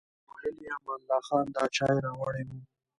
[0.35, 2.49] ویل یې امان الله خان دا چای راوړی و.